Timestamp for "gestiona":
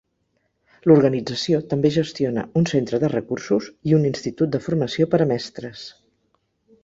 1.97-2.45